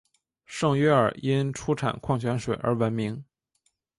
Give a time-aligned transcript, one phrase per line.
[0.45, 3.23] 圣约尔因出产矿泉水而闻名。